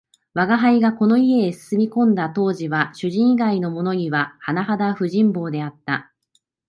[0.33, 6.11] 吾輩がこの家へ住み込んだ当時は、主人以外のものにははなはだ不人望であった